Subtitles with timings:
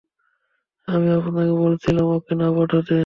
[0.87, 2.97] আমি আপনাকে বলেছিলাম ওকে না পাঠাতে।